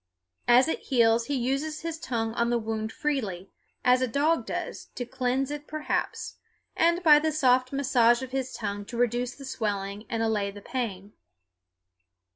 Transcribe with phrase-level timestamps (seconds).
[0.47, 3.51] As it heals he uses his tongue on the wound freely,
[3.85, 6.37] as a dog does, to cleanse it perhaps,
[6.75, 10.59] and by the soft massage of his tongue to reduce the swelling and allay the
[10.59, 11.13] pain.